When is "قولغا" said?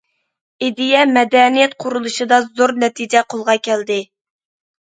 3.35-3.59